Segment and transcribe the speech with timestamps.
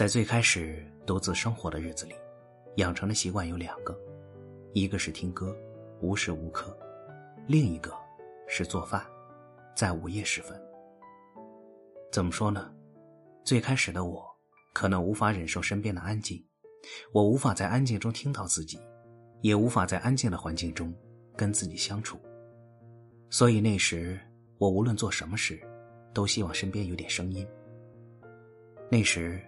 [0.00, 2.14] 在最开始独自生活的日子里，
[2.76, 3.94] 养成的习惯有两个，
[4.72, 5.54] 一个是听歌，
[6.00, 6.74] 无时无刻；
[7.46, 7.92] 另一个
[8.48, 9.04] 是做饭，
[9.76, 10.58] 在午夜时分。
[12.10, 12.72] 怎么说呢？
[13.44, 14.24] 最开始的我，
[14.72, 16.42] 可能无法忍受身边的安静，
[17.12, 18.80] 我无法在安静中听到自己，
[19.42, 20.90] 也无法在安静的环境中
[21.36, 22.18] 跟自己相处。
[23.28, 24.18] 所以那时，
[24.56, 25.60] 我无论做什么事，
[26.14, 27.46] 都希望身边有点声音。
[28.90, 29.38] 那时。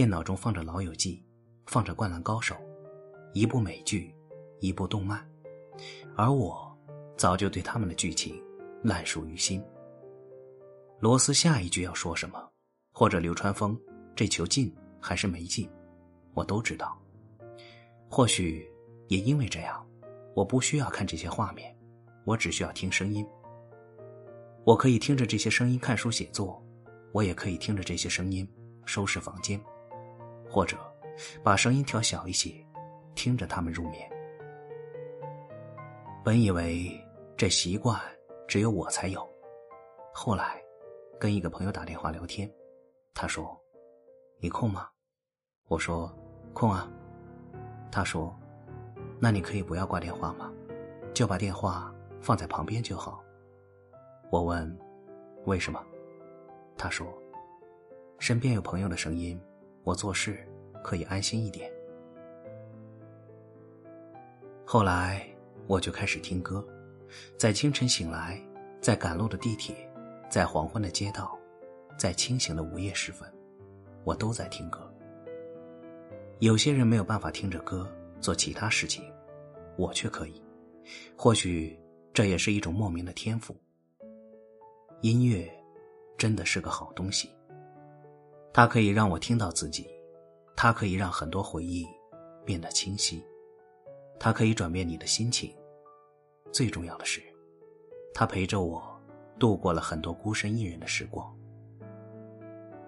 [0.00, 1.22] 电脑中放着《老友记》，
[1.70, 2.54] 放着《灌篮高手》，
[3.34, 4.14] 一部美剧，
[4.58, 5.22] 一部动漫，
[6.16, 6.74] 而我
[7.18, 8.42] 早就对他们的剧情
[8.82, 9.62] 烂熟于心。
[11.00, 12.50] 罗斯下一句要说什么，
[12.94, 13.78] 或者流川枫
[14.16, 15.68] 这球进还是没进，
[16.32, 16.98] 我都知道。
[18.08, 18.66] 或许
[19.08, 19.86] 也因为这样，
[20.34, 21.76] 我不需要看这些画面，
[22.24, 23.22] 我只需要听声音。
[24.64, 26.64] 我可以听着这些声音看书写作，
[27.12, 28.50] 我也可以听着这些声音
[28.86, 29.62] 收拾房间。
[30.50, 30.76] 或者，
[31.44, 32.52] 把声音调小一些，
[33.14, 34.10] 听着他们入眠。
[36.24, 36.90] 本以为
[37.36, 37.98] 这习惯
[38.48, 39.26] 只有我才有，
[40.12, 40.60] 后来
[41.18, 42.50] 跟一个朋友打电话聊天，
[43.14, 43.56] 他说
[44.40, 44.88] ：“你空吗？”
[45.68, 46.12] 我说
[46.52, 46.90] ：“空啊。”
[47.92, 48.36] 他说
[49.20, 50.52] ：“那你可以不要挂电话吗？
[51.14, 53.22] 就把电话放在旁边就好。”
[54.30, 54.78] 我问
[55.46, 55.80] ：“为什么？”
[56.76, 57.06] 他说
[58.18, 59.40] ：“身边有朋友的声音。”
[59.90, 60.46] 我做事
[60.84, 61.68] 可以安心一点。
[64.64, 65.28] 后来
[65.66, 66.64] 我就开始听歌，
[67.36, 68.40] 在清晨醒来，
[68.80, 69.74] 在赶路的地铁，
[70.30, 71.36] 在黄昏的街道，
[71.98, 73.28] 在清醒的午夜时分，
[74.04, 74.88] 我都在听歌。
[76.38, 79.12] 有些人没有办法听着歌做其他事情，
[79.76, 80.40] 我却可以。
[81.16, 81.76] 或许
[82.14, 83.56] 这也是一种莫名的天赋。
[85.00, 85.50] 音乐
[86.16, 87.28] 真的是个好东西。
[88.52, 89.88] 它可以让我听到自己，
[90.56, 91.86] 它可以让很多回忆
[92.44, 93.24] 变得清晰，
[94.18, 95.54] 它可以转变你的心情。
[96.50, 97.22] 最重要的是，
[98.12, 98.82] 它陪着我
[99.38, 101.32] 度过了很多孤身一人的时光。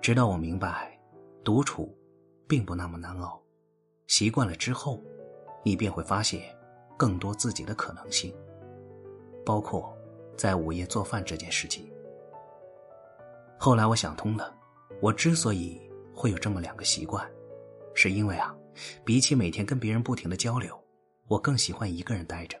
[0.00, 0.98] 直到我明白，
[1.44, 1.96] 独处
[2.48, 3.40] 并不那么难熬，
[4.08, 5.00] 习惯了之后，
[5.62, 6.42] 你便会发现
[6.96, 8.34] 更多自己的可能性，
[9.46, 9.96] 包括
[10.36, 11.88] 在午夜做饭这件事情。
[13.60, 14.58] 后来我想通了。
[15.02, 15.82] 我之所以
[16.14, 17.28] 会有这么两个习惯，
[17.92, 18.56] 是因为啊，
[19.04, 20.80] 比起每天跟别人不停的交流，
[21.26, 22.56] 我更喜欢一个人待着。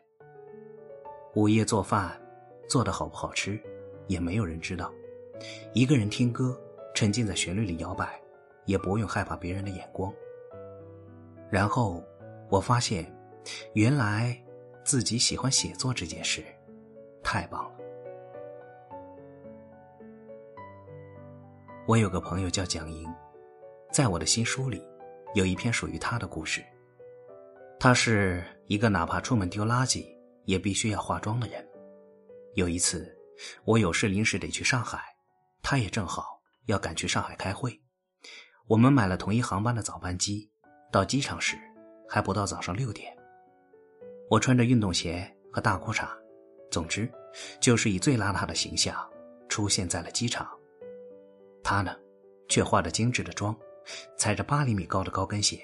[1.36, 2.20] 午夜做饭，
[2.68, 3.62] 做的好不好吃，
[4.08, 4.92] 也没有人知道。
[5.72, 6.60] 一个人听歌，
[6.96, 8.20] 沉浸在旋律里摇摆，
[8.64, 10.12] 也不用害怕别人的眼光。
[11.48, 12.02] 然后
[12.50, 13.06] 我发现，
[13.74, 14.36] 原来
[14.84, 16.42] 自己喜欢写作这件事，
[17.22, 17.81] 太棒了。
[21.84, 23.12] 我有个朋友叫蒋莹，
[23.90, 24.80] 在我的新书里，
[25.34, 26.64] 有一篇属于她的故事。
[27.80, 30.06] 她是一个哪怕出门丢垃圾
[30.44, 31.66] 也必须要化妆的人。
[32.54, 33.12] 有一次，
[33.64, 35.02] 我有事临时得去上海，
[35.60, 37.76] 她也正好要赶去上海开会。
[38.68, 40.48] 我们买了同一航班的早班机，
[40.92, 41.56] 到机场时
[42.08, 43.12] 还不到早上六点。
[44.30, 46.06] 我穿着运动鞋和大裤衩，
[46.70, 47.10] 总之，
[47.58, 48.96] 就是以最邋遢的形象
[49.48, 50.48] 出现在了机场。
[51.62, 51.96] 她呢，
[52.48, 53.56] 却化着精致的妆，
[54.16, 55.60] 踩着八厘米高的高跟鞋，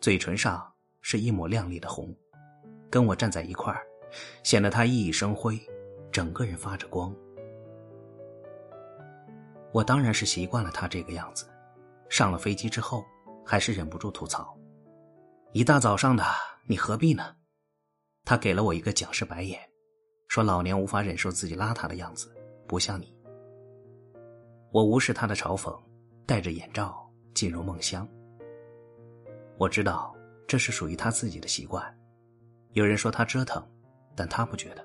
[0.00, 2.14] 嘴唇上是一抹亮丽的红，
[2.90, 3.82] 跟我站在一块儿，
[4.42, 5.60] 显得她熠熠生辉，
[6.10, 7.14] 整个人发着光。
[9.72, 11.46] 我当然是习惯了他这个样子，
[12.08, 13.04] 上了飞机之后，
[13.44, 14.56] 还是忍不住吐槽
[15.52, 16.24] ：“一大早上的，
[16.66, 17.34] 你何必呢？”
[18.24, 19.60] 他给了我一个蒋氏白眼，
[20.28, 22.32] 说：“老娘无法忍受自己邋遢的样子，
[22.68, 23.13] 不像你。”
[24.74, 25.72] 我无视他的嘲讽，
[26.26, 28.08] 戴着眼罩进入梦乡。
[29.56, 30.12] 我知道
[30.48, 31.96] 这是属于他自己的习惯。
[32.72, 33.64] 有人说他折腾，
[34.16, 34.82] 但他不觉得；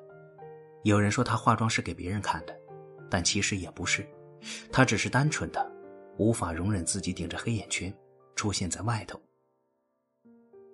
[0.83, 2.55] 有人说他化妆是给别人看的，
[3.09, 4.07] 但其实也不是，
[4.71, 5.67] 他只是单纯的
[6.19, 7.91] 无法容忍自己顶着黑眼圈
[8.35, 9.19] 出现在外头。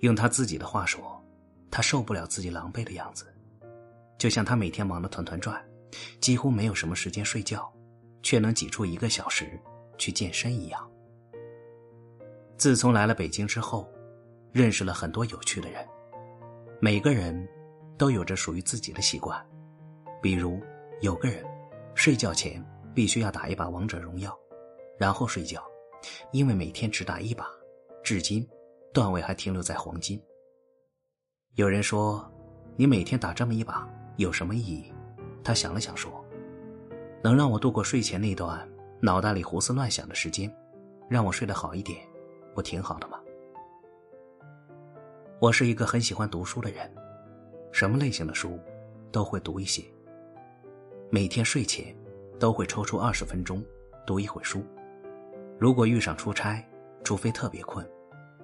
[0.02, 1.24] 用他自己的话说，
[1.72, 3.26] 他受不了自己狼狈的样子，
[4.18, 5.66] 就像他每天忙得团团转，
[6.20, 7.72] 几乎没有什么时间睡觉。
[8.26, 9.48] 却能挤出一个小时
[10.00, 10.92] 去健身一样。
[12.58, 13.88] 自从来了北京之后，
[14.52, 15.88] 认识了很多有趣的人，
[16.82, 17.48] 每个人
[18.00, 19.40] 都有着属于自己的习惯。
[20.24, 20.60] 比如，
[21.02, 21.46] 有个人
[21.94, 24.36] 睡觉前必须要打一把王者荣耀，
[24.98, 25.64] 然后睡觉，
[26.32, 27.48] 因为每天只打一把，
[28.04, 28.44] 至今
[28.92, 30.20] 段位还停留在黄金。
[31.54, 32.28] 有人说
[32.76, 33.88] ：“你每天打这么一把
[34.18, 34.92] 有什么意义？”
[35.46, 36.25] 他想了想说。
[37.26, 38.70] 能让我度过睡前那段
[39.00, 40.56] 脑袋里胡思乱想的时间，
[41.10, 41.98] 让我睡得好一点，
[42.54, 43.20] 不挺好的吗？
[45.40, 46.88] 我是一个很喜欢读书的人，
[47.72, 48.60] 什么类型的书
[49.12, 49.84] 都会读一些。
[51.10, 51.96] 每天睡前
[52.40, 53.66] 都会抽出二十分钟
[54.06, 54.64] 读一会书。
[55.58, 56.64] 如果遇上出差，
[57.04, 57.84] 除非特别困，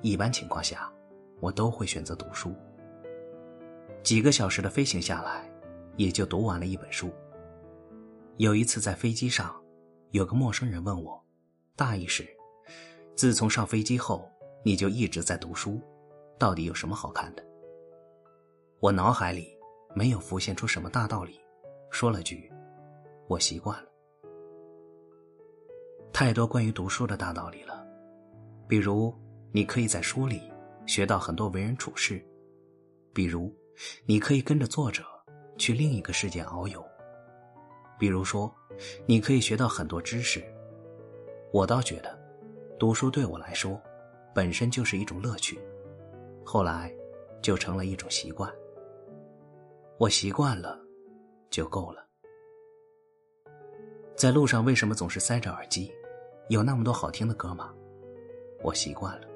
[0.01, 0.91] 一般情况下
[1.39, 2.51] 我都会选择读书。
[4.01, 5.47] 几个小时的飞行下来，
[5.97, 7.11] 也就读完了一本书。
[8.41, 9.55] 有一次在飞机上，
[10.09, 11.23] 有个陌生人问我，
[11.75, 12.27] 大意是：
[13.15, 14.27] 自从上飞机后，
[14.65, 15.79] 你就一直在读书。
[16.39, 17.45] 到底有什么好看的？
[18.79, 19.55] 我脑海里
[19.93, 21.39] 没有浮现出什么大道理，
[21.91, 22.51] 说了句
[23.29, 23.87] ：“我习惯了。”
[26.11, 27.85] 太多关于读书的大道理了，
[28.67, 29.15] 比如
[29.51, 30.41] 你可以在书里
[30.87, 32.19] 学到很多为人处事，
[33.13, 33.55] 比如
[34.07, 35.03] 你可以跟着作者
[35.59, 36.83] 去另一个世界遨游，
[38.01, 38.51] 比如说
[39.05, 40.43] 你可以学到很多知识。
[41.53, 42.19] 我倒觉得，
[42.79, 43.79] 读书对我来说
[44.33, 45.61] 本身就是一种乐趣。
[46.43, 46.91] 后来，
[47.43, 48.51] 就成了一种习惯。
[49.99, 50.79] 我习惯了，
[51.51, 52.03] 就够了。
[54.15, 55.93] 在路上为什么总是塞着耳机？
[56.49, 57.71] 有那么多好听的歌吗？
[58.63, 59.27] 我习惯了。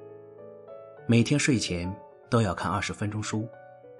[1.05, 1.95] 每天睡前
[2.31, 3.47] 都要看二十分钟书，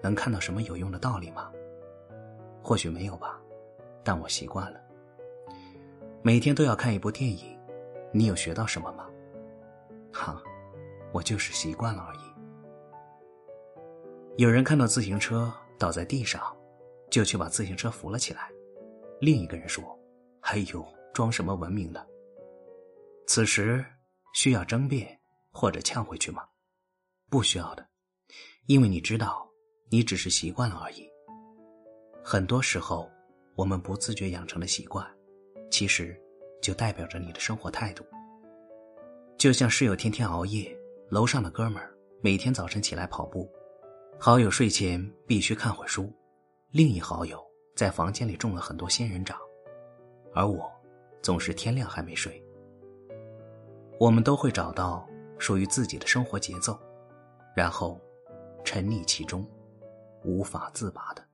[0.02, 1.52] 能看到什么有用的道理吗？
[2.64, 3.40] 或许没有吧，
[4.06, 4.80] 但我习惯了。
[6.22, 7.60] 每天都要看一部电影，
[8.14, 9.10] 你有学到什么吗？
[10.14, 10.42] 哈，
[11.12, 12.20] 我就是习惯了而已。
[14.38, 16.56] 有人看到自行车倒在地上，
[17.10, 18.50] 就去把自行车扶了起来。
[19.20, 19.84] 另一个人说
[20.42, 22.06] ：“哎呦，装什么文明的？”
[23.28, 23.84] 此时
[24.34, 25.20] 需要争辩
[25.52, 26.44] 或者呛回去吗？
[27.30, 27.88] 不需要的，
[28.68, 29.50] 因为你知道，
[29.90, 31.10] 你只是习惯了而已。
[32.24, 33.10] 很多时候，
[33.56, 35.06] 我们不自觉养成的习惯，
[35.72, 36.20] 其实
[36.62, 38.06] 就代表着你的生活态度。
[39.38, 40.78] 就像室友天天熬夜，
[41.10, 43.50] 楼上的哥们儿每天早晨起来跑步。
[44.20, 46.12] 好友睡前必须看会书，
[46.72, 47.42] 另一好友
[47.76, 49.38] 在房间里种了很多仙人掌，
[50.34, 50.70] 而我
[51.22, 52.42] 总是天亮还没睡。
[54.00, 55.08] 我们都会找到
[55.38, 56.78] 属于自己的生活节奏，
[57.56, 58.00] 然后
[58.66, 59.46] 沉溺其中，
[60.24, 61.25] 无法自拔的。